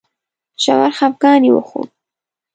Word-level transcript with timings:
ژور 0.63 0.91
خپګان 0.97 1.41
یې 1.47 1.51
وښود. 1.55 1.89